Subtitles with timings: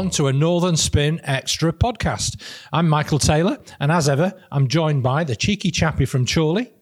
[0.00, 2.40] on to a Northern Spin Extra podcast.
[2.72, 6.72] I'm Michael Taylor, and as ever, I'm joined by the cheeky chappie from Chorley,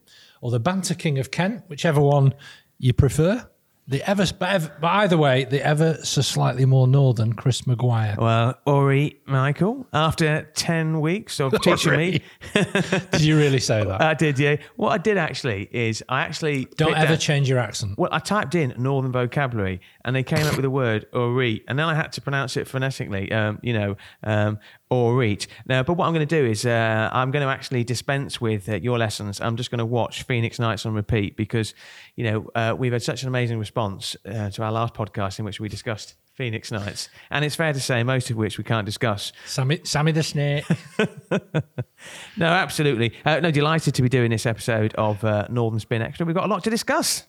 [0.40, 2.32] or the banter king of Kent, whichever one
[2.78, 3.44] you prefer.
[3.90, 8.16] The ever, but, ever, but either way, the ever so slightly more northern Chris Maguire.
[8.18, 12.22] Well, Ori, Michael, after 10 weeks of teaching me.
[12.52, 14.02] did you really say that?
[14.02, 14.56] I did, yeah.
[14.76, 16.66] What I did actually is I actually.
[16.76, 17.96] Don't ever change your accent.
[17.96, 21.78] Well, I typed in northern vocabulary and they came up with the word Ori, and
[21.78, 24.58] then I had to pronounce it phonetically, um, you know, um,
[24.90, 25.46] or eat.
[25.66, 28.68] Now, but what I'm going to do is uh, I'm going to actually dispense with
[28.68, 29.40] uh, your lessons.
[29.40, 31.74] I'm just going to watch Phoenix Nights on repeat because,
[32.16, 35.44] you know, uh, we've had such an amazing response uh, to our last podcast in
[35.44, 38.86] which we discussed Phoenix Nights, and it's fair to say most of which we can't
[38.86, 39.32] discuss.
[39.44, 40.64] Sammy, Sammy the Snake.
[42.36, 43.12] no, absolutely.
[43.24, 46.24] Uh, no, delighted to be doing this episode of uh, Northern Spin Extra.
[46.24, 47.24] We've got a lot to discuss.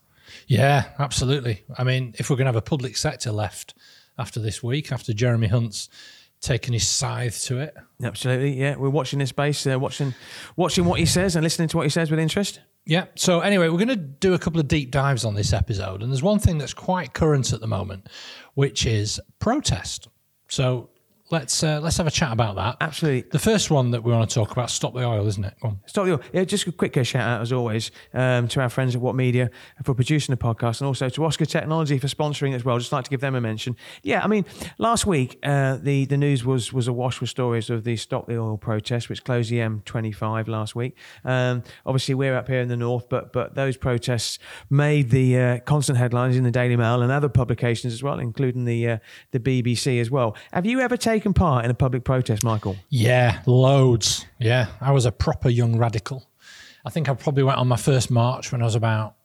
[0.47, 1.63] Yeah, absolutely.
[1.75, 3.73] I mean, if we're going to have a public sector left
[4.19, 5.89] after this week, after Jeremy Hunt's
[6.41, 7.75] taking his scythe to it.
[8.03, 8.75] Absolutely, yeah.
[8.75, 10.13] We're watching this space, uh, watching,
[10.55, 12.61] watching what he says and listening to what he says with interest.
[12.85, 13.05] Yeah.
[13.15, 16.11] So anyway, we're going to do a couple of deep dives on this episode, and
[16.11, 18.07] there's one thing that's quite current at the moment,
[18.55, 20.07] which is protest.
[20.47, 20.89] So
[21.31, 22.77] let's uh, let's have a chat about that.
[22.81, 23.29] Absolutely.
[23.29, 25.53] The first one that we want to talk about, stop the oil, isn't it?
[25.85, 26.21] Stop the oil.
[26.33, 29.15] Yeah, just a quick uh, shout out as always um, to our friends at What
[29.15, 29.49] Media
[29.83, 32.77] for producing the podcast, and also to Oscar Technology for sponsoring as well.
[32.77, 33.75] Just like to give them a mention.
[34.03, 34.45] Yeah, I mean,
[34.77, 38.37] last week uh, the the news was was awash with stories of the stop the
[38.37, 40.95] oil protest, which closed the M25 last week.
[41.23, 45.59] Um, obviously, we're up here in the north, but but those protests made the uh,
[45.59, 48.97] constant headlines in the Daily Mail and other publications as well, including the uh,
[49.31, 50.35] the BBC as well.
[50.51, 52.77] Have you ever taken taken part in a public protest, Michael?
[52.87, 54.25] Yeah, loads.
[54.39, 56.29] Yeah, I was a proper young radical.
[56.85, 59.15] I think I probably went on my first march when I was about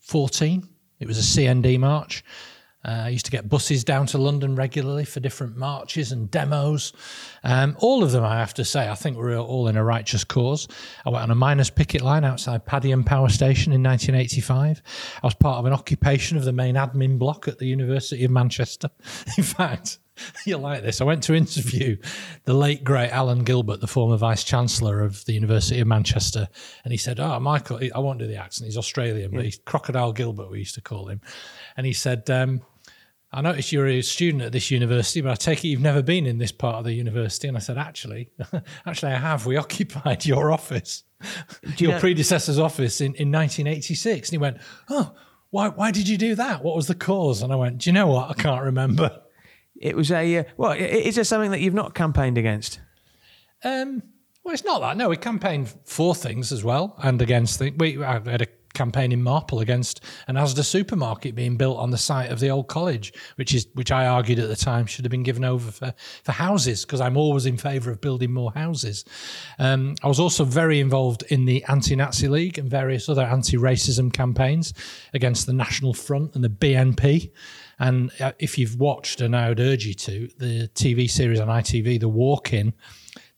[0.00, 0.68] 14.
[1.00, 2.22] It was a CND march.
[2.84, 6.92] Uh, I used to get buses down to London regularly for different marches and demos.
[7.42, 10.24] Um, all of them, I have to say, I think were all in a righteous
[10.24, 10.68] cause.
[11.06, 14.82] I went on a miners' picket line outside Padiham Power Station in 1985.
[15.22, 18.30] I was part of an occupation of the main admin block at the University of
[18.30, 18.90] Manchester.
[19.38, 19.98] In fact,
[20.46, 21.00] You'll like this.
[21.00, 21.96] I went to interview
[22.44, 26.48] the late great Alan Gilbert, the former vice chancellor of the University of Manchester,
[26.84, 28.66] and he said, "Oh, Michael, I won't do the accent.
[28.66, 30.50] He's Australian, but he's Crocodile Gilbert.
[30.50, 31.20] We used to call him."
[31.76, 32.62] And he said, um,
[33.32, 36.26] "I noticed you're a student at this university, but I take it you've never been
[36.26, 38.30] in this part of the university." And I said, "Actually,
[38.86, 39.46] actually, I have.
[39.46, 41.04] We occupied your office,
[41.76, 44.58] your know- predecessor's office in, in 1986." And he went,
[44.88, 45.14] "Oh."
[45.50, 46.62] Why, why did you do that?
[46.62, 47.40] What was the cause?
[47.40, 48.28] And I went, Do you know what?
[48.28, 49.22] I can't remember.
[49.80, 50.72] It was a uh, well.
[50.72, 52.80] Is there something that you've not campaigned against?
[53.64, 54.02] Um,
[54.44, 54.96] well, it's not that.
[54.96, 57.76] No, we campaigned for things as well and against things.
[57.78, 62.30] We had a campaign in Marple against an Asda supermarket being built on the site
[62.30, 65.22] of the old college, which is which I argued at the time should have been
[65.22, 69.04] given over for, for houses because I'm always in favour of building more houses.
[69.58, 74.72] Um, I was also very involved in the Anti-Nazi League and various other anti-racism campaigns
[75.12, 77.32] against the National Front and the BNP.
[77.78, 81.48] And uh, if you've watched, and I would urge you to, the TV series on
[81.48, 82.74] ITV, The Walk In,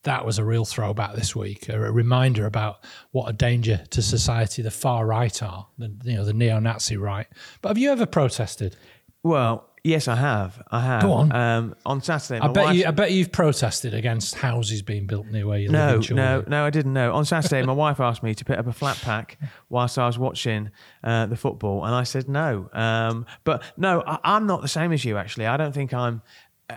[0.02, 4.62] that was a real throwback this week, a reminder about what a danger to society
[4.62, 7.26] the far right are, the, you know, the neo-Nazi right.
[7.60, 8.76] But have you ever protested?
[9.22, 10.62] Well, Yes, I have.
[10.70, 11.02] I have.
[11.02, 11.32] Go on.
[11.32, 12.86] Um, on Saturday, I bet you.
[12.86, 16.10] I bet you've protested against houses being built near where you no, live.
[16.10, 16.66] No, no, no.
[16.66, 17.14] I didn't know.
[17.14, 19.38] On Saturday, my wife asked me to put up a flat pack
[19.70, 20.70] whilst I was watching
[21.02, 22.68] uh, the football, and I said no.
[22.74, 25.16] Um, but no, I, I'm not the same as you.
[25.16, 26.20] Actually, I don't think I'm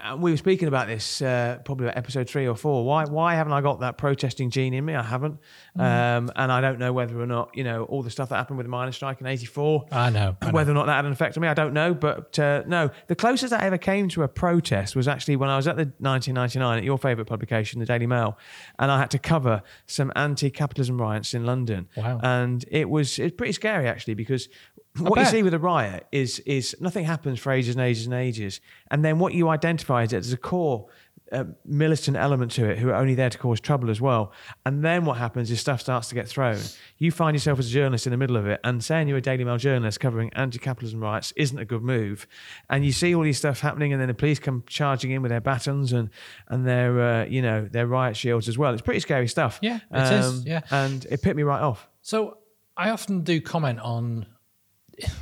[0.04, 2.86] and we were speaking about this uh, probably about episode three or four.
[2.86, 4.96] Why why haven't I got that protesting gene in me?
[4.96, 5.40] I haven't,
[5.78, 5.81] mm.
[5.81, 8.58] um, and I don't know whether or not you know all the stuff that happened
[8.58, 9.86] with the miners' strike in '84.
[9.92, 11.48] I know I whether or not that had an effect on me.
[11.48, 15.08] I don't know, but uh, no, the closest I ever came to a protest was
[15.08, 18.38] actually when I was at the 1999 at your favourite publication, the Daily Mail,
[18.80, 21.88] and I had to cover some anti-capitalism riots in London.
[21.95, 24.50] Wow, and it was it's pretty scary actually because
[24.98, 28.13] what you see with a riot is is nothing happens for ages and ages and
[28.13, 28.62] ages,
[28.92, 30.88] and then what you identify is as a core
[31.31, 34.31] uh, militant element to it who are only there to cause trouble as well.
[34.66, 36.60] And then what happens is stuff starts to get thrown.
[37.00, 39.22] You find yourself as a journalist in the middle of it, and saying you're a
[39.22, 42.28] Daily Mail journalist covering anti-capitalism riots isn't a good move.
[42.69, 45.31] And you see all these stuff happening, and then the police come charging in with
[45.31, 46.10] their batons and
[46.50, 48.74] and their uh, you know their riot shields as well.
[48.74, 49.57] It's pretty scary stuff.
[49.62, 50.45] Yeah, it um, is.
[50.45, 51.88] Yeah, and it put me right off.
[52.04, 52.38] So
[52.78, 54.28] I often do comment on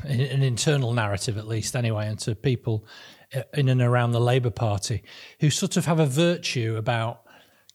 [0.04, 2.86] an internal narrative at least anyway and to people
[3.36, 5.04] uh, in and around the Labour Party
[5.40, 7.24] who sort of have a virtue about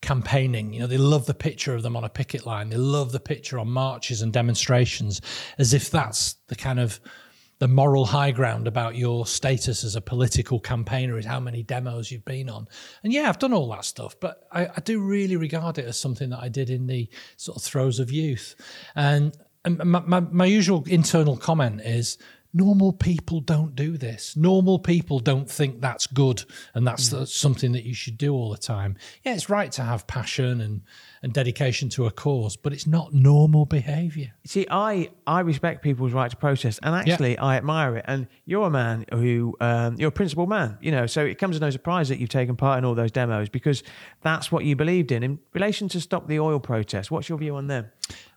[0.02, 0.72] campaigning.
[0.72, 2.68] You know, they love the picture of them on a picket line.
[2.68, 5.20] They love the picture on marches and demonstrations
[5.58, 7.00] as if that's the kind of
[7.58, 12.10] the moral high ground about your status as a political campaigner is how many demos
[12.10, 12.68] you've been on.
[13.02, 15.98] And yeah, I've done all that stuff, but I, I do really regard it as
[15.98, 17.08] something that I did in the
[17.38, 18.54] sort of throes of youth.
[18.94, 19.34] And
[19.66, 22.18] my, my, my usual internal comment is
[22.56, 24.34] normal people don't do this.
[24.36, 27.28] Normal people don't think that's good and that's mm.
[27.28, 28.96] something that you should do all the time.
[29.22, 30.80] Yeah, it's right to have passion and,
[31.22, 34.32] and dedication to a cause, but it's not normal behavior.
[34.44, 37.44] See, I, I respect people's right to protest and actually yeah.
[37.44, 38.04] I admire it.
[38.08, 41.56] And you're a man who, um, you're a principled man, you know, so it comes
[41.56, 43.82] as no surprise that you've taken part in all those demos because
[44.22, 45.22] that's what you believed in.
[45.22, 47.90] In relation to Stop the Oil protest, what's your view on them?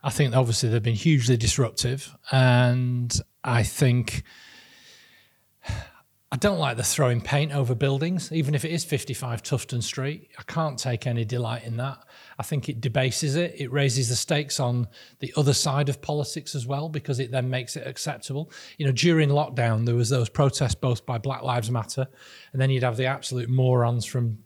[0.04, 4.24] I think obviously they've been hugely disruptive, and I think
[6.32, 10.30] I don't like the throwing paint over buildings, even if it is 55 Tufton Street.
[10.38, 11.98] I can't take any delight in that.
[12.38, 13.56] I think it debases it.
[13.58, 14.88] It raises the stakes on
[15.20, 18.52] the other side of politics as well, because it then makes it acceptable.
[18.78, 22.08] You know, during lockdown, there was those protests both by Black Lives Matter,
[22.54, 24.38] and then you'd have the absolute morons from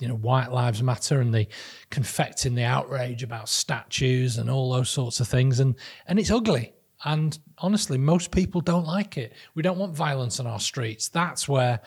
[0.00, 1.46] you know, White Lives Matter and the
[1.88, 5.60] confecting the outrage about statues and all those sorts of things.
[5.60, 5.76] And,
[6.06, 6.74] and it's ugly.
[7.04, 9.32] And honestly, most people don't like it.
[9.54, 11.08] We don't want violence on our streets.
[11.08, 11.80] That's where,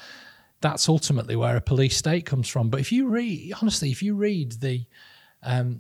[0.62, 2.70] that's ultimately where a police state comes from.
[2.70, 4.86] But if you read, honestly, if you read the,
[5.44, 5.80] um,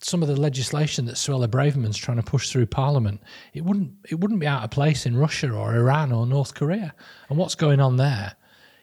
[0.00, 3.20] some of the legislation that Suella Braverman's trying to push through Parliament,
[3.52, 6.94] it wouldn't it wouldn't be out of place in Russia or Iran or North Korea.
[7.28, 8.36] And what's going on there?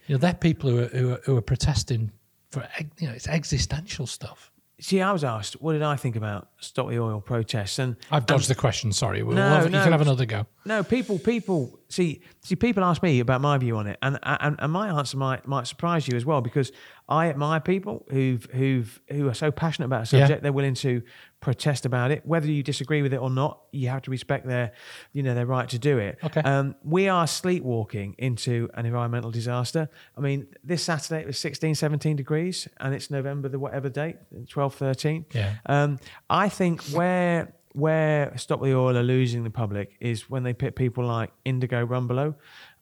[0.07, 2.11] You know, they're people who are, who are, who are protesting
[2.51, 2.67] for
[2.99, 4.51] you know it's existential stuff.
[4.79, 7.79] See, I was asked, what did I think about stop the oil protests?
[7.79, 8.91] And I've dodged um, the question.
[8.91, 10.47] Sorry, we'll no, have, no, you can have another go.
[10.65, 14.57] No, people, people see, see, people ask me about my view on it, and and,
[14.59, 16.73] and my answer might might surprise you as well because
[17.07, 20.39] I admire people who've who've who are so passionate about a subject yeah.
[20.39, 21.01] they're willing to
[21.45, 22.25] protest about it.
[22.25, 24.71] Whether you disagree with it or not, you have to respect their
[25.13, 26.17] you know their right to do it.
[26.23, 26.41] Okay.
[26.41, 29.87] Um, we are sleepwalking into an environmental disaster.
[30.17, 34.15] I mean, this Saturday it was 16, 17 degrees, and it's November the whatever date,
[34.49, 35.25] 12, 13.
[35.33, 35.53] Yeah.
[35.67, 35.99] Um,
[36.29, 40.75] I think where where Stop the Oil are losing the public is when they put
[40.75, 42.33] people like Indigo Rumbelow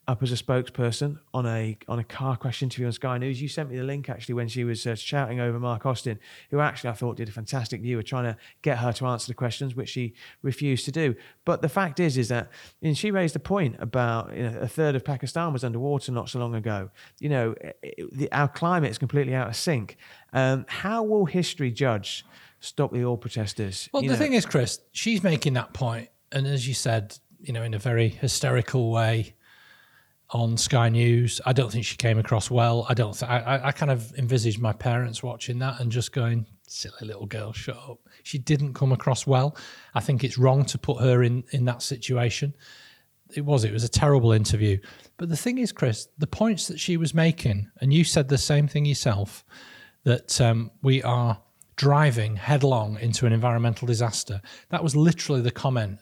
[0.08, 3.42] up as a spokesperson on a on a car crash interview on Sky News.
[3.42, 6.20] You sent me the link actually when she was uh, shouting over Mark Austin,
[6.52, 9.28] who actually I thought did a fantastic view of trying to get her to answer
[9.28, 11.16] the questions, which she refused to do.
[11.46, 12.50] But the fact is, is that
[12.82, 16.30] and she raised a point about you know, a third of Pakistan was underwater not
[16.30, 16.90] so long ago.
[17.20, 19.98] You know, it, the, our climate is completely out of sync.
[20.34, 22.26] Um, how will history judge?
[22.60, 23.90] stop the oil protesters.
[23.92, 24.16] Well, the know.
[24.16, 27.78] thing is, Chris, she's making that point, and as you said, you know, in a
[27.78, 29.36] very hysterical way
[30.34, 31.40] on Sky News.
[31.46, 32.86] I don't think she came across well.
[32.90, 33.14] I don't.
[33.14, 37.28] Th- I, I kind of envisaged my parents watching that and just going, "Silly little
[37.28, 39.56] girl, shut up." She didn't come across well.
[39.94, 42.56] I think it's wrong to put her in in that situation.
[43.36, 43.64] It was.
[43.64, 44.80] It was a terrible interview.
[45.18, 48.38] But the thing is, Chris, the points that she was making, and you said the
[48.38, 49.46] same thing yourself,
[50.04, 51.40] that um, we are
[51.76, 54.42] driving headlong into an environmental disaster.
[54.70, 56.00] That was literally the comment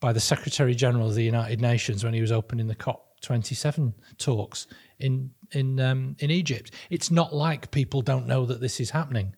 [0.00, 2.74] by the Secretary General of the United Nations when he was opening the
[3.22, 4.66] COP27 talks
[4.98, 6.72] in in um, in Egypt.
[6.90, 9.34] It's not like people don't know that this is happening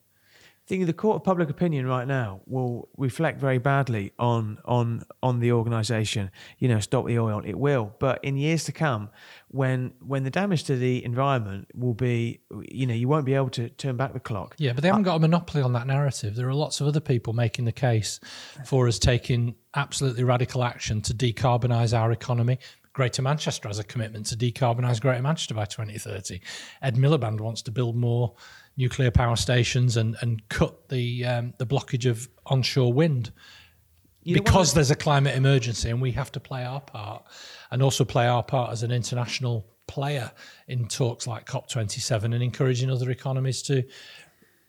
[0.71, 5.03] I think the court of public opinion right now will reflect very badly on on
[5.21, 6.31] on the organisation.
[6.59, 7.43] You know, stop the oil.
[7.45, 9.11] It will, but in years to come,
[9.49, 13.51] when when the damage to the environment will be, you know, you won't be able
[13.51, 14.55] to turn back the clock.
[14.59, 16.37] Yeah, but they haven't got a monopoly on that narrative.
[16.37, 18.21] There are lots of other people making the case
[18.65, 22.61] for us taking absolutely radical action to decarbonise our economy.
[22.93, 26.41] Greater Manchester has a commitment to decarbonise Greater Manchester by 2030.
[26.83, 28.35] Ed Miliband wants to build more
[28.77, 33.31] nuclear power stations and, and cut the um, the blockage of onshore wind
[34.23, 37.25] you because there's a climate emergency and we have to play our part
[37.71, 40.31] and also play our part as an international player
[40.69, 43.83] in talks like COP27 and encouraging other economies to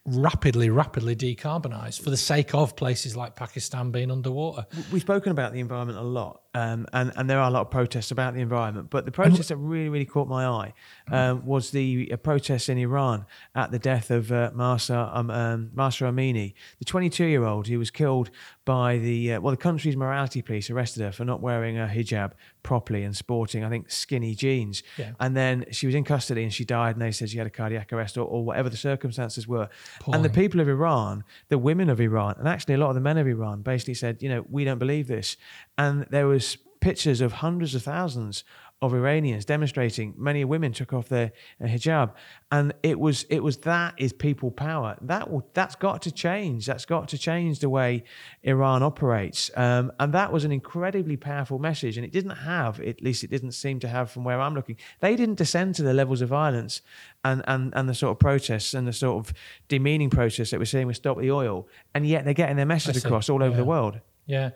[0.06, 4.66] rapidly, rapidly decarbonise for the sake of places like Pakistan being underwater.
[4.92, 7.72] We've spoken about the environment a lot, um, and and there are a lot of
[7.72, 8.90] protests about the environment.
[8.90, 10.74] But the protest that really, really caught my eye
[11.10, 15.72] um, was the uh, protests in Iran at the death of uh, Mahsa um, um,
[15.74, 18.32] Mahsa Amini, the 22-year-old who was killed
[18.66, 22.34] by the uh, well, the country's morality police arrested her for not wearing a hijab
[22.64, 24.84] properly and sporting, I think, skinny jeans.
[24.98, 25.14] Yeah.
[25.20, 27.52] And then she was in custody and she died, and they said she had a
[27.52, 29.70] cardiac arrest or, or whatever the circumstances were.
[30.12, 33.02] And the people of Iran, the women of Iran, and actually a lot of the
[33.02, 35.38] men of Iran, basically said, you know, we don't believe this.
[35.78, 36.41] And there was
[36.82, 38.44] pictures of hundreds of thousands
[38.82, 40.16] of Iranians demonstrating.
[40.18, 41.32] Many women took off their
[41.64, 42.14] uh, hijab,
[42.52, 44.98] and it was it was that is people power.
[45.02, 46.66] That will that's got to change.
[46.66, 48.04] That's got to change the way
[48.42, 49.52] Iran operates.
[49.56, 51.98] Um, and that was an incredibly powerful message.
[51.98, 54.78] And it didn't have, at least it didn't seem to have from where I'm looking.
[55.00, 56.82] They didn't descend to the levels of violence
[57.24, 59.34] and and and the sort of protests and the sort of
[59.68, 61.68] demeaning protests that we're seeing with Stop the Oil.
[61.94, 63.58] And yet they're getting their message across all over yeah.
[63.58, 64.00] the world.
[64.26, 64.50] Yeah.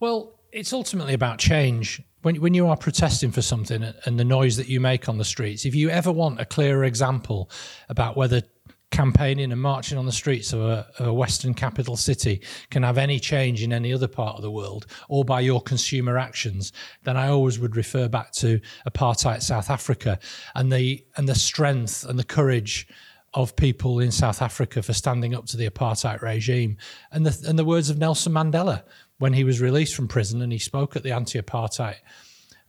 [0.00, 2.02] Well, it's ultimately about change.
[2.22, 5.24] When, when you are protesting for something and the noise that you make on the
[5.24, 7.50] streets, if you ever want a clearer example
[7.88, 8.42] about whether
[8.90, 12.98] campaigning and marching on the streets of a, of a, Western capital city can have
[12.98, 16.72] any change in any other part of the world or by your consumer actions,
[17.04, 20.18] then I always would refer back to apartheid South Africa
[20.54, 22.88] and the and the strength and the courage
[23.34, 26.76] of people in South Africa for standing up to the apartheid regime
[27.12, 28.82] and the and the words of Nelson Mandela
[29.20, 31.96] when he was released from prison and he spoke at the anti-apartheid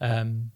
[0.01, 0.51] um,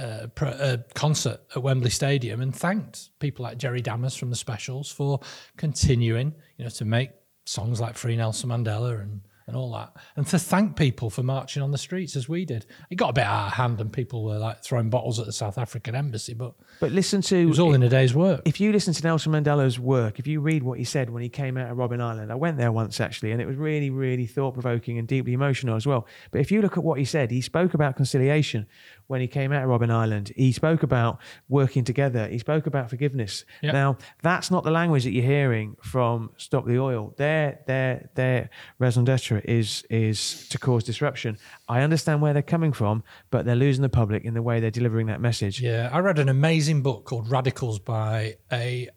[0.00, 4.90] uh, uh, concert at Wembley Stadium and thanked people like Jerry Dammers from the Specials
[4.90, 5.20] for
[5.58, 7.10] continuing, you know, to make
[7.44, 11.62] songs like Free Nelson Mandela and and all that, and to thank people for marching
[11.62, 12.66] on the streets as we did.
[12.90, 15.32] It got a bit out of hand, and people were like throwing bottles at the
[15.32, 16.34] South African embassy.
[16.34, 18.42] But but listen to it was all in a day's work.
[18.44, 21.30] If you listen to Nelson Mandela's work, if you read what he said when he
[21.30, 24.26] came out of Robben Island, I went there once actually, and it was really really
[24.26, 26.06] thought provoking and deeply emotional as well.
[26.30, 28.66] But if you look at what he said, he spoke about conciliation
[29.06, 30.30] when he came out of Robben Island.
[30.36, 32.28] He spoke about working together.
[32.28, 33.46] He spoke about forgiveness.
[33.62, 33.72] Yep.
[33.72, 37.14] Now that's not the language that you're hearing from Stop the Oil.
[37.16, 41.38] Their their their raison d'être is is to cause disruption.
[41.68, 44.70] I understand where they're coming from, but they're losing the public in the way they're
[44.70, 45.60] delivering that message.
[45.60, 48.88] Yeah, I read an amazing book called Radicals by a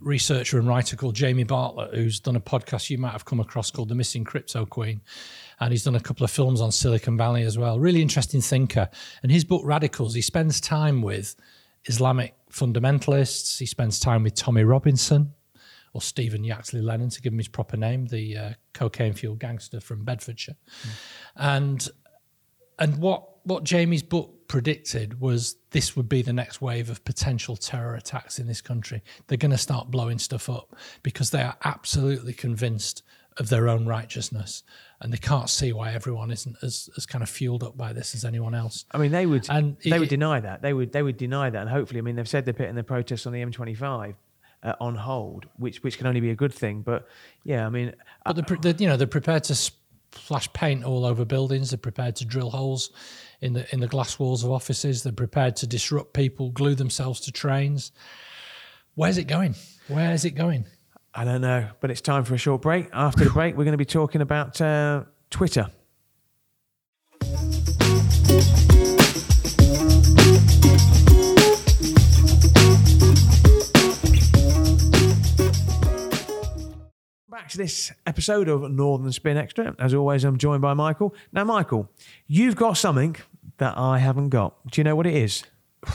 [0.00, 3.70] researcher and writer called Jamie Bartlett, who's done a podcast you might have come across
[3.70, 5.00] called The Missing Crypto Queen.
[5.60, 7.78] And he's done a couple of films on Silicon Valley as well.
[7.78, 8.88] Really interesting thinker.
[9.22, 11.36] And his book Radicals, he spends time with
[11.84, 13.58] Islamic fundamentalists.
[13.58, 15.34] He spends time with Tommy Robinson,
[15.92, 19.80] or Stephen Yaxley Lennon, to give him his proper name, the uh, cocaine fueled gangster
[19.80, 20.56] from Bedfordshire.
[20.82, 20.90] Mm.
[21.36, 21.88] And
[22.78, 27.56] and what what Jamie's book predicted was this would be the next wave of potential
[27.56, 29.02] terror attacks in this country.
[29.26, 33.02] They're going to start blowing stuff up because they are absolutely convinced
[33.38, 34.64] of their own righteousness
[35.00, 38.14] and they can't see why everyone isn't as, as kind of fueled up by this
[38.14, 38.84] as anyone else.
[38.90, 40.62] I mean, they would and they it, would deny that.
[40.62, 42.82] They would they would deny that, and hopefully, I mean, they've said they're putting the
[42.82, 44.14] protests on the M25
[44.62, 46.82] uh, on hold, which which can only be a good thing.
[46.82, 47.08] But
[47.44, 51.24] yeah, I mean, but they're, they're, you know they're prepared to splash paint all over
[51.24, 51.70] buildings.
[51.70, 52.90] They're prepared to drill holes
[53.40, 55.02] in the in the glass walls of offices.
[55.02, 57.92] They're prepared to disrupt people, glue themselves to trains.
[58.94, 59.54] Where's it going?
[59.88, 60.66] Where is it going?
[61.14, 62.88] I don't know, but it's time for a short break.
[62.92, 65.66] After the break, we're going to be talking about uh, Twitter.
[77.50, 79.74] Back to this episode of Northern Spin Extra.
[79.80, 81.12] As always, I'm joined by Michael.
[81.32, 81.90] Now, Michael,
[82.28, 83.16] you've got something
[83.58, 84.54] that I haven't got.
[84.70, 85.42] Do you know what it is?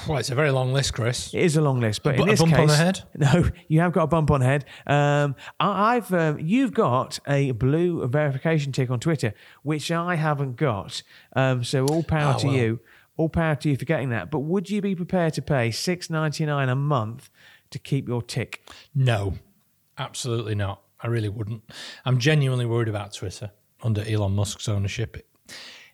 [0.06, 1.34] Well, it's a very long list, Chris.
[1.34, 3.04] It is a long list, but a, in this bump case, on the head.
[3.16, 4.66] No, you have got a bump on the head.
[4.86, 9.34] Um, I, have um, you've got a blue verification tick on Twitter,
[9.64, 11.04] which I haven't got.
[11.38, 12.56] Um, so all power oh, to well.
[12.58, 12.80] you.
[13.16, 14.30] All power to you for getting that.
[14.30, 17.30] But would you be prepared to pay six ninety nine a month
[17.70, 18.70] to keep your tick?
[18.94, 19.36] No,
[19.98, 20.82] absolutely not.
[21.06, 21.64] I really wouldn't.
[22.04, 23.52] I'm genuinely worried about Twitter
[23.84, 25.18] under Elon Musk's ownership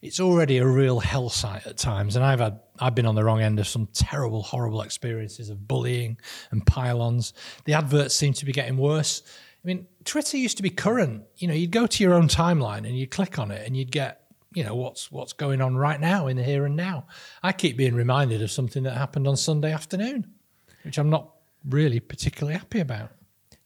[0.01, 2.15] it's already a real hell site at times.
[2.15, 5.67] And I've had I've been on the wrong end of some terrible, horrible experiences of
[5.67, 6.17] bullying
[6.49, 7.33] and pile-ons.
[7.65, 9.21] The adverts seem to be getting worse.
[9.63, 11.23] I mean, Twitter used to be current.
[11.37, 13.91] You know, you'd go to your own timeline and you'd click on it and you'd
[13.91, 17.05] get, you know, what's what's going on right now in the here and now.
[17.43, 20.33] I keep being reminded of something that happened on Sunday afternoon,
[20.83, 21.31] which I'm not
[21.69, 23.11] really particularly happy about.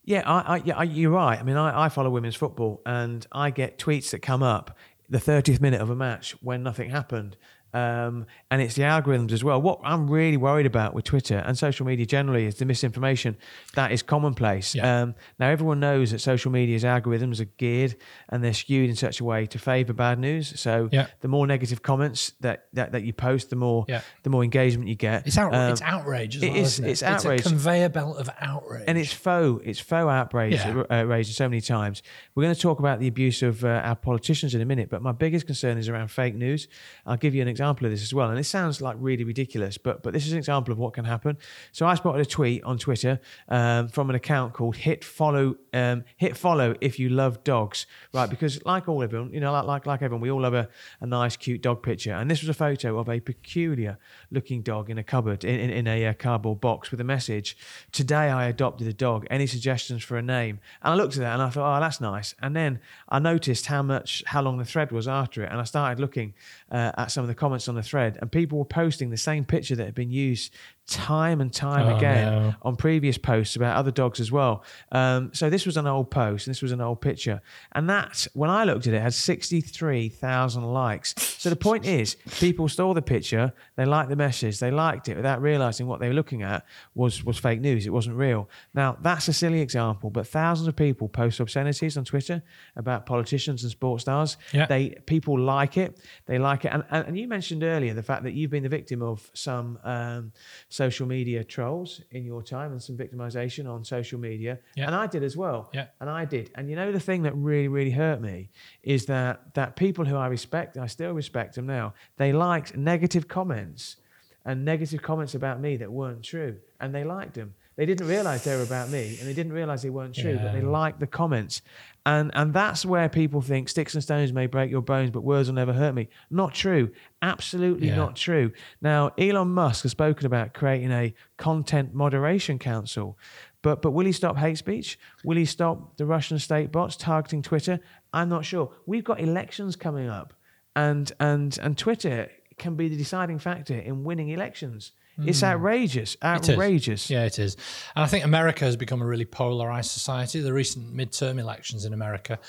[0.06, 1.40] Yeah, I, I, yeah, you're right.
[1.40, 4.78] I mean, I, I follow women's football, and I get tweets that come up
[5.10, 7.38] the 30th minute of a match when nothing happened.
[7.75, 9.62] Um, and it's the algorithms as well.
[9.62, 13.36] What I'm really worried about with Twitter and social media generally is the misinformation
[13.74, 14.74] that is commonplace.
[14.74, 15.01] Yeah.
[15.01, 17.98] Um, now, everyone knows that social media's algorithms are geared
[18.29, 20.58] and they're skewed in such a way to favour bad news.
[20.58, 21.08] So, yeah.
[21.20, 24.01] the more negative comments that, that, that you post, the more yeah.
[24.24, 25.27] the more engagement you get.
[25.27, 26.41] It's, out, um, it's outrage.
[26.41, 26.88] It well, is, it?
[26.88, 27.41] It's outrage.
[27.41, 29.62] It's a conveyor belt of outrage, and it's faux.
[29.65, 30.53] It's faux outrage.
[30.53, 30.84] Yeah.
[30.89, 32.03] Outrage so many times.
[32.36, 35.01] We're going to talk about the abuse of uh, our politicians in a minute, but
[35.01, 36.70] my biggest concern is around fake news.
[37.05, 38.30] I'll give you an example example of this as well.
[38.30, 41.06] And it sounds like really ridiculous, but but this is an example of what can
[41.06, 41.38] happen.
[41.72, 43.20] So I spotted a tweet on Twitter
[43.50, 48.30] um, from an account called Hit Follow um, Hit Follow if you love dogs, right?
[48.30, 50.70] Because like all everyone, you know, like like, like everyone, we all love a,
[51.02, 52.14] a nice, cute dog picture.
[52.14, 53.98] And this was a photo of a peculiar
[54.30, 57.58] looking dog in a cupboard in, in, in a uh, cardboard box with a message.
[57.92, 59.26] Today I adopted a dog.
[59.30, 60.60] Any suggestions for a name?
[60.84, 62.36] And I looked at that and I thought, oh, that's nice.
[62.42, 62.80] And then
[63.10, 66.34] I noticed how much how long the thread was after it, and I started looking
[66.75, 69.46] uh, at some of the comments on the thread, and people were posting the same
[69.46, 70.53] picture that had been used
[70.88, 72.54] time and time Oh, again no.
[72.62, 74.63] on previous posts about other dogs as well.
[74.92, 78.27] Um, so this was an old post, and this was an old picture, and that
[78.34, 81.15] when I looked at it, had sixty three thousand likes.
[81.18, 85.15] So the point is, people saw the picture, they liked the message, they liked it
[85.15, 87.88] without realizing what they were looking at was was fake news.
[87.88, 88.48] It wasn't real.
[88.74, 92.44] Now that's a silly example, but thousands of people post obscenities on Twitter
[92.75, 94.38] about politicians and sports stars.
[94.54, 94.65] Yeah.
[94.68, 95.98] They people like it.
[96.27, 96.70] They like it.
[96.74, 99.80] And, and and you mentioned earlier the fact that you've been the victim of some
[99.84, 100.32] um,
[100.75, 104.60] social media trolls in your time and some victimization on social media.
[104.75, 104.88] Yeah.
[104.88, 105.70] And I did as well.
[105.74, 105.88] Yeah.
[106.01, 106.51] And I did.
[106.55, 108.50] And you know the thing that really really hurt me
[108.84, 111.94] is that that people who I respect, I still respect them now.
[112.17, 113.96] They liked negative comments
[114.44, 117.55] and negative comments about me that weren't true, and they liked them.
[117.77, 120.53] They didn't realize they were about me, and they didn't realize they weren't true, but
[120.53, 120.67] they Yeah.
[120.70, 121.62] liked the comments,
[122.05, 125.50] and and that's where people think sticks and stones may break your bones, but words
[125.50, 126.08] will never hurt me.
[126.29, 126.91] Not true.
[127.22, 127.96] Absolutely Yeah.
[127.98, 128.51] not true.
[128.82, 133.17] Now, Elon Musk has spoken about creating a content moderation council.
[133.62, 135.00] But, but will he stop hate speech?
[135.24, 137.79] Will he stop the Russian state bots targeting Twitter?
[138.13, 138.72] I'm not sure.
[138.86, 140.34] We've got elections coming up,
[140.75, 144.91] and and and Twitter can be the deciding factor in winning elections.
[145.24, 146.28] It's outrageous, Hmm.
[146.28, 147.10] It outrageous.
[147.10, 147.56] Yeah, it is.
[147.96, 150.42] And I think America has become a really polarized society.
[150.42, 152.40] The recent midterm elections in America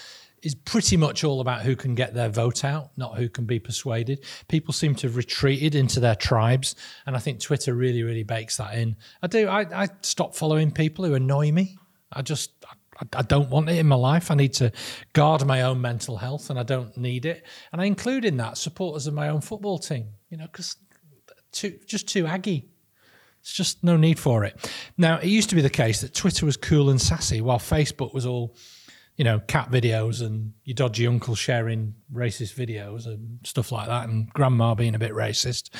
[0.43, 3.59] is pretty much all about who can get their vote out, not who can be
[3.59, 4.25] persuaded.
[4.49, 6.77] People seem to have retreated into their tribes.
[7.07, 8.97] And I think Twitter really, really bakes that in.
[9.23, 9.49] I do.
[9.49, 11.79] I, I stop following people who annoy me.
[12.13, 12.51] I just.
[12.99, 14.31] I, I don't want it in my life.
[14.31, 14.73] I need to
[15.13, 17.45] guard my own mental health, and I don't need it.
[17.73, 20.07] And I include in that supporters of my own football team.
[20.31, 20.77] You know, because
[21.53, 22.69] too just too aggy.
[23.41, 24.73] It's just no need for it.
[24.99, 28.13] Now, it used to be the case that Twitter was cool and sassy, while Facebook
[28.13, 28.57] was all,
[29.17, 34.09] you know, cat videos and your dodgy uncle sharing racist videos and stuff like that,
[34.09, 35.71] and grandma being a bit racist.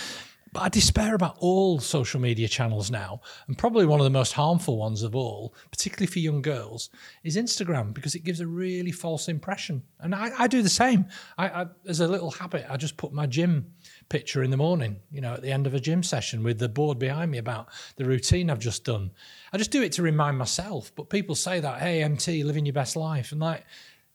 [0.53, 4.33] But I despair about all social media channels now, and probably one of the most
[4.33, 6.89] harmful ones of all, particularly for young girls,
[7.25, 9.83] is Instagram because it gives a really false impression.
[10.01, 11.07] And I, I do the same.
[11.37, 13.73] I, I, as a little habit, I just put my gym
[14.09, 16.69] picture in the morning, you know, at the end of a gym session with the
[16.69, 19.11] board behind me about the routine I've just done.
[19.53, 20.93] I just do it to remind myself.
[20.95, 23.33] But people say that, hey, MT, living your best life.
[23.33, 23.65] And like,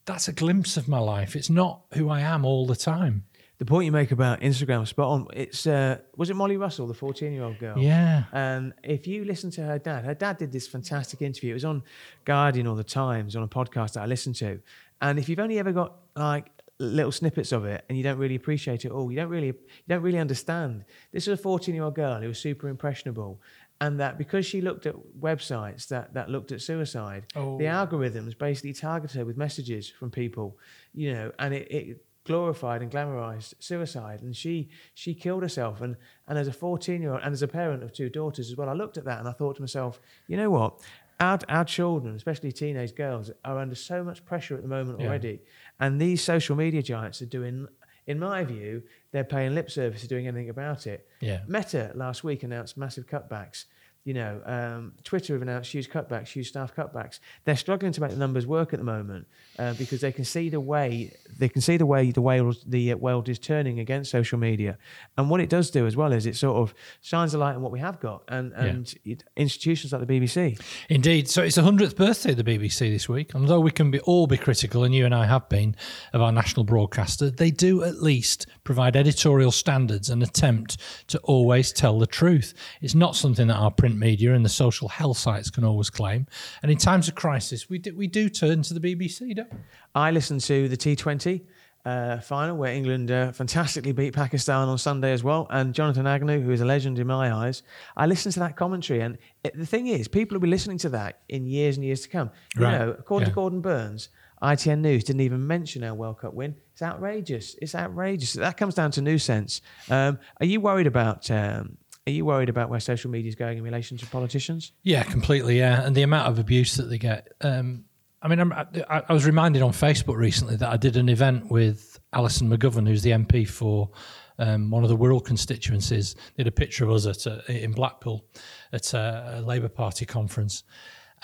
[0.04, 1.36] that's a glimpse of my life.
[1.36, 3.24] It's not who I am all the time.
[3.58, 5.26] The point you make about Instagram, spot on.
[5.34, 7.78] It's uh, was it Molly Russell, the fourteen-year-old girl?
[7.78, 8.24] Yeah.
[8.32, 11.52] And if you listen to her dad, her dad did this fantastic interview.
[11.52, 11.84] It was on
[12.24, 14.60] Guardian or the Times on a podcast that I listened to.
[15.00, 18.34] And if you've only ever got like little snippets of it and you don't really
[18.34, 19.54] appreciate it all, you don't really you
[19.88, 20.84] don't really understand.
[21.12, 23.40] This is a 14-year-old girl who was super impressionable.
[23.80, 27.58] And that because she looked at websites that, that looked at suicide, Oh.
[27.58, 30.56] the algorithms basically targeted her with messages from people,
[30.94, 35.96] you know, and it, it glorified and glamorized suicide and she she killed herself and
[36.28, 38.68] and as a 14 year old and as a parent of two daughters as well
[38.68, 40.78] i looked at that and i thought to myself you know what
[41.18, 45.08] our, our children especially teenage girls are under so much pressure at the moment Yeah.
[45.08, 45.40] already
[45.80, 47.66] and these social media giants are doing
[48.06, 48.82] in my view
[49.12, 51.40] they're paying lip service to doing anything about it Yeah.
[51.46, 53.66] meta last week announced massive cutbacks
[54.04, 57.20] you know, um, Twitter have announced huge cutbacks, huge staff cutbacks.
[57.44, 59.26] They're struggling to make the numbers work at the moment
[59.58, 62.92] uh, because they can see the way they can see the way the world the
[62.92, 64.76] uh, world is turning against social media,
[65.16, 67.62] and what it does do as well is it sort of shines a light on
[67.62, 70.60] what we have got and and it, institutions like the BBC.
[70.88, 71.28] Indeed.
[71.28, 73.34] So it's the 100th birthday of the BBC this week.
[73.34, 75.76] And although we can be all be critical, and you and I have been,
[76.12, 81.72] of our national broadcaster, they do at least provide editorial standards and attempt to always
[81.72, 82.54] tell the truth.
[82.80, 86.26] It's not something that our print media and the social health sites can always claim.
[86.62, 89.58] And in times of crisis, we do, we do turn to the BBC, don't we?
[89.94, 91.42] I listened to the T20
[91.84, 95.48] uh, final where England uh, fantastically beat Pakistan on Sunday as well.
[95.50, 97.64] And Jonathan Agnew, who is a legend in my eyes,
[97.96, 99.00] I listened to that commentary.
[99.00, 102.02] And it, the thing is, people will be listening to that in years and years
[102.02, 102.30] to come.
[102.56, 102.78] You Right.
[102.78, 103.30] know, according Yeah.
[103.30, 104.10] to Gordon Burns,
[104.42, 106.56] ITN News didn't even mention our World Cup win.
[106.72, 107.56] It's outrageous.
[107.62, 108.32] It's outrageous.
[108.34, 109.60] That comes down to sense.
[109.90, 111.30] Um, are you worried about?
[111.30, 114.72] Um, are you worried about where social media is going in relation to politicians?
[114.82, 115.58] Yeah, completely.
[115.58, 117.28] Yeah, and the amount of abuse that they get.
[117.40, 117.84] Um,
[118.20, 121.50] I mean, I'm, I, I was reminded on Facebook recently that I did an event
[121.50, 123.90] with Alison McGovern, who's the MP for
[124.38, 128.24] um, one of the Wirral constituencies, did a picture of us at a, in Blackpool
[128.72, 130.64] at a, a Labour Party conference,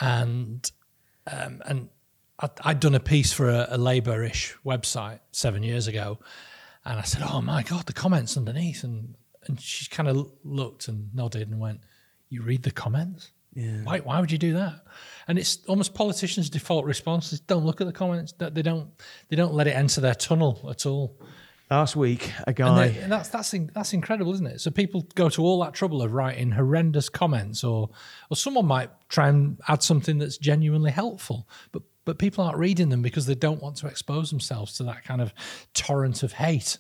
[0.01, 0.71] and
[1.31, 1.88] um, and
[2.41, 6.19] i had done a piece for a, a Labour-ish website seven years ago,
[6.85, 9.17] and I said, "Oh my God, the comments underneath," and
[9.49, 11.81] and she kind of looked and nodded and went,
[12.29, 13.83] "You read the comments." Yeah.
[13.83, 14.85] Why, why would you do that?
[15.27, 18.33] And it's almost politicians' default response is don't look at the comments.
[18.39, 18.91] That they don't
[19.29, 21.19] they don't let it enter their tunnel at all.
[21.71, 22.87] Last week, a guy.
[22.87, 24.61] And, and that's that's that's incredible, isn't it?
[24.61, 27.91] So people go to all that trouble of writing horrendous comments, or
[28.31, 32.89] or someone might try and add something that's genuinely helpful, but but people aren't reading
[32.89, 35.35] them because they don't want to expose themselves to that kind of
[35.75, 36.79] torrent of hate.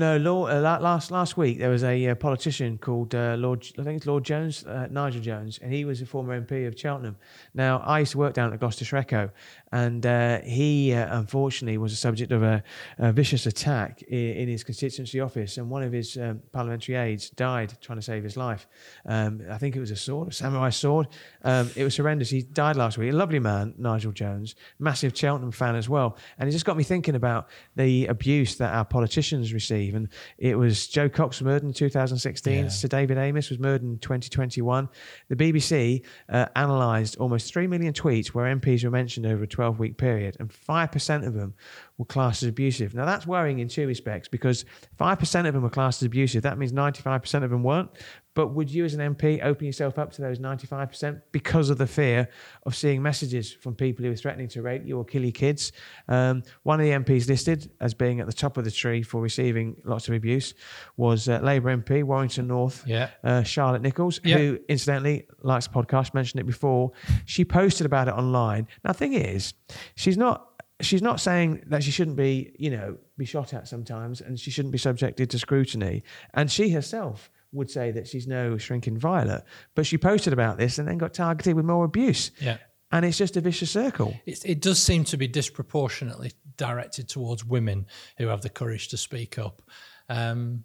[0.00, 3.82] No, Lord, uh, last last week there was a uh, politician called uh, Lord, I
[3.82, 7.18] think it's Lord Jones, uh, Nigel Jones, and he was a former MP of Cheltenham.
[7.52, 9.30] Now, I used to work down at Gloucestershire Echo,
[9.72, 12.62] and uh, he uh, unfortunately was the subject of a,
[12.98, 17.30] a vicious attack in, in, his constituency office, and one of his um, parliamentary aides
[17.30, 18.66] died trying to save his life.
[19.06, 21.08] Um, I think it was a sword, a samurai sword.
[21.42, 22.30] Um, it was horrendous.
[22.30, 23.12] He died last week.
[23.12, 26.82] A lovely man, Nigel Jones, massive Cheltenham fan as well, and it just got me
[26.82, 29.94] thinking about the abuse that our politicians receive.
[29.94, 32.64] And it was Jo Cox murdered in 2016.
[32.64, 32.68] Yeah.
[32.68, 34.88] Sir David Amess was murdered in 2021.
[35.28, 39.78] The BBC uh, analysed almost three million tweets where MPs were mentioned over a 12
[39.78, 41.52] week period, and 5% of them
[41.98, 42.94] were classed as abusive.
[42.94, 44.64] Now, that's worrying in two respects because
[44.98, 46.44] 5% of them were classed as abusive.
[46.44, 47.90] That means 95% of them weren't.
[48.34, 51.86] But would you, as an MP, open yourself up to those 95% because of the
[51.86, 52.28] fear
[52.64, 55.72] of seeing messages from people who are threatening to rape you or kill your kids?
[56.08, 59.20] Um, one of the MPs listed as being at the top of the tree for
[59.20, 60.54] receiving lots of abuse
[60.96, 63.10] was uh, Labour MP, Warrington North, yeah.
[63.24, 64.38] uh, Charlotte Nichols, yeah.
[64.38, 66.92] who, incidentally, likes the podcast, mentioned it before.
[67.24, 68.68] She posted about it online.
[68.84, 69.54] Now, the thing is,
[69.96, 70.46] she's not
[70.80, 74.50] she's not saying that she shouldn't be, you know, be shot at sometimes and she
[74.50, 76.02] shouldn't be subjected to scrutiny.
[76.32, 79.44] And she herself would say that she's no shrinking violet.
[79.74, 82.30] But she posted about this and then got targeted with more abuse.
[82.40, 82.58] Yeah.
[82.92, 84.14] And it's just a vicious circle.
[84.26, 87.86] It, it does seem to be disproportionately directed towards women
[88.18, 89.62] who have the courage to speak up.
[90.08, 90.64] Um,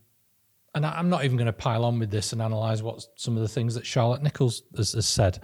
[0.74, 3.36] and I, am not even going to pile on with this and analyse what some
[3.36, 5.40] of the things that Charlotte Nichols has, has said.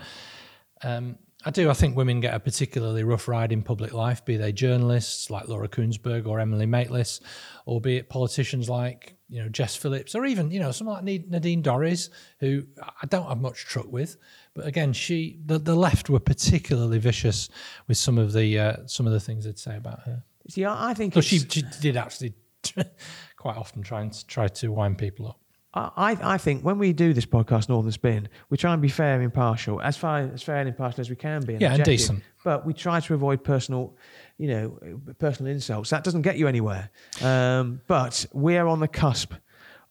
[0.84, 1.70] Um, I do.
[1.70, 5.48] I think women get a particularly rough ride in public life, be they journalists like
[5.48, 7.20] Laura Kuenssberg or Emily Maitlis,
[7.66, 11.28] or be it politicians like you know Jess Phillips, or even you know someone like
[11.28, 14.18] Nadine Dorries, who I don't have much truck with.
[14.54, 17.50] But again, she the, the left were particularly vicious
[17.88, 20.24] with some of the uh, some of the things they'd say about her.
[20.50, 22.34] See, I think she, she did actually
[23.36, 25.40] quite often try and try to wind people up.
[25.74, 29.16] I, I think when we do this podcast, Northern Spin, we try and be fair
[29.16, 31.54] and impartial, as far as fair and impartial as we can be.
[31.54, 32.24] And yeah, and decent.
[32.44, 33.96] But we try to avoid personal,
[34.38, 35.90] you know, personal insults.
[35.92, 36.90] That doesn't get you anywhere.
[37.22, 39.34] Um, but we're on the cusp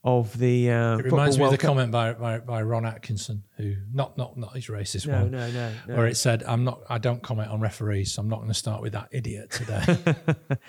[0.05, 0.71] of the.
[0.71, 1.71] Uh, it reminds me World of the Cup.
[1.71, 5.51] comment by, by, by Ron Atkinson, who not not not his racist no, one, no,
[5.51, 8.37] no, no, where it said, "I'm not, I don't comment on referees, so I'm not
[8.37, 10.17] going to start with that idiot today."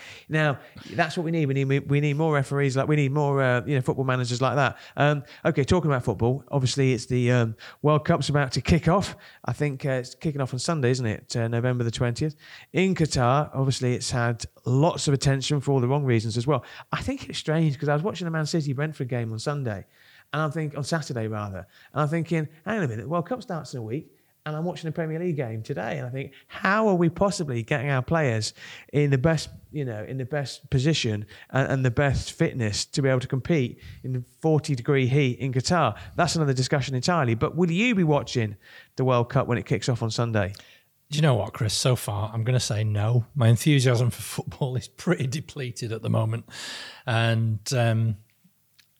[0.29, 0.59] now
[0.91, 1.45] that's what we need.
[1.45, 2.75] We need we need more referees.
[2.75, 4.77] Like we need more, uh, you know, football managers like that.
[4.97, 9.15] Um, okay, talking about football, obviously it's the um, World Cup's about to kick off.
[9.45, 11.35] I think uh, it's kicking off on Sunday, isn't it?
[11.35, 12.35] Uh, November the twentieth
[12.73, 13.49] in Qatar.
[13.53, 16.65] Obviously, it's had lots of attention for all the wrong reasons as well.
[16.91, 19.39] I think it's strange because I was watching the Man City Brentford game game on
[19.39, 19.85] Sunday,
[20.33, 23.41] and I'm thinking on Saturday rather, and I'm thinking, hang on a minute, World Cup
[23.41, 24.11] starts in a week,
[24.45, 27.61] and I'm watching a Premier League game today, and I think, how are we possibly
[27.61, 28.53] getting our players
[28.91, 33.01] in the best, you know, in the best position and, and the best fitness to
[33.01, 35.95] be able to compete in 40 degree heat in Qatar?
[36.15, 37.35] That's another discussion entirely.
[37.35, 38.57] But will you be watching
[38.95, 40.53] the World Cup when it kicks off on Sunday?
[41.11, 41.73] Do you know what, Chris?
[41.73, 43.25] So far, I'm going to say no.
[43.35, 46.45] My enthusiasm for football is pretty depleted at the moment,
[47.05, 48.15] and um,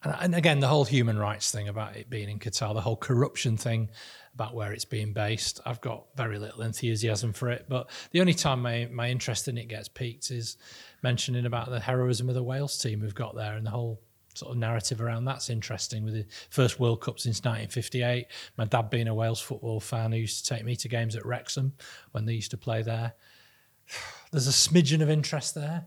[0.04, 3.56] and again, the whole human rights thing about it being in Qatar, the whole corruption
[3.56, 3.90] thing
[4.34, 7.66] about where it's being based, I've got very little enthusiasm for it.
[7.70, 10.58] But the only time my, my interest in it gets piqued is
[11.04, 14.02] mentioning about the heroism of the Wales team we've got there and the whole
[14.34, 18.26] sort of narrative around that's interesting with the first World Cup since 1958.
[18.58, 21.26] My dad being a Wales football fan who used to take me to games at
[21.26, 21.74] Wrexham
[22.12, 23.14] when they used to play there.
[24.32, 25.86] There's a smidgen of interest there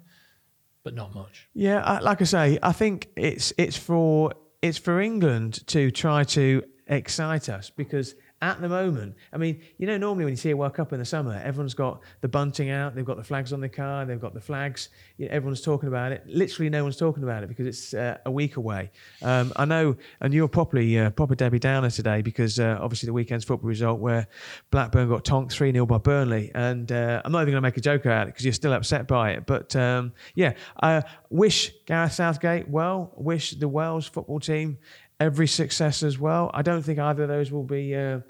[0.84, 1.48] but not much.
[1.54, 6.62] Yeah, like I say, I think it's it's for it's for England to try to
[6.86, 8.14] excite us because
[8.44, 10.98] at the moment, I mean, you know, normally when you see a World Cup in
[10.98, 14.20] the summer, everyone's got the bunting out, they've got the flags on the car, they've
[14.20, 14.90] got the flags.
[15.16, 16.22] You know, everyone's talking about it.
[16.26, 18.90] Literally, no one's talking about it because it's uh, a week away.
[19.22, 23.14] Um, I know, and you're properly uh, proper Debbie Downer today because uh, obviously the
[23.14, 24.28] weekend's football result where
[24.70, 27.78] Blackburn got tonked three 0 by Burnley, and uh, I'm not even going to make
[27.78, 29.46] a joke out of it because you're still upset by it.
[29.46, 30.52] But um, yeah,
[30.82, 33.10] I wish Gareth Southgate well.
[33.16, 34.76] Wish the Wales football team
[35.24, 36.50] every success as well.
[36.52, 38.20] I don't think either of those will be uh,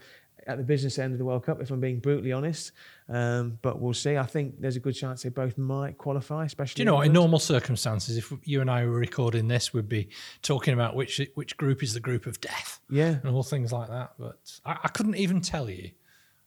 [0.47, 2.71] at the business end of the World Cup, if I'm being brutally honest.
[3.09, 4.17] Um, but we'll see.
[4.17, 6.77] I think there's a good chance they both might qualify, especially.
[6.77, 10.09] Do you know, in normal circumstances, if you and I were recording this, we'd be
[10.43, 13.89] talking about which which group is the group of death, yeah, and all things like
[13.89, 14.13] that.
[14.19, 15.91] But I, I couldn't even tell you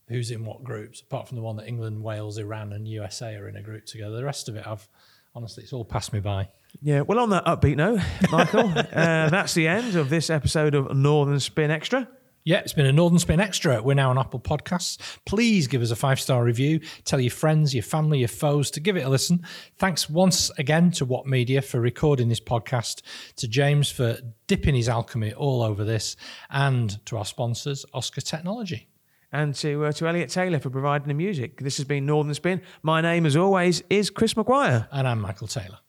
[0.08, 3.50] who's in what groups, apart from the one that England, Wales, Iran, and USA are
[3.50, 4.16] in a group together.
[4.16, 4.88] The rest of it, I've
[5.36, 6.48] honestly, it's all passed me by.
[6.82, 10.96] Yeah, well, on that upbeat note, Michael, uh, that's the end of this episode of
[10.96, 12.08] Northern Spin Extra.
[12.44, 13.82] Yeah, it's been a Northern Spin Extra.
[13.82, 15.18] We're now on Apple Podcasts.
[15.26, 16.80] Please give us a five star review.
[17.04, 19.44] Tell your friends, your family, your foes to give it a listen.
[19.78, 23.02] Thanks once again to What Media for recording this podcast,
[23.36, 26.16] to James for dipping his alchemy all over this,
[26.50, 28.88] and to our sponsors, Oscar Technology.
[29.30, 31.60] And to, uh, to Elliot Taylor for providing the music.
[31.60, 32.62] This has been Northern Spin.
[32.82, 34.88] My name, as always, is Chris Maguire.
[34.90, 35.80] And I'm Michael Taylor.